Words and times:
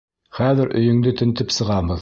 Хәҙер 0.37 0.73
өйөңдө 0.81 1.15
тентеп 1.23 1.57
сығабыҙ. 1.61 1.89